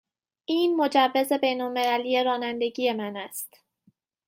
[0.45, 3.53] این مجوز بین المللی رانندگی من است.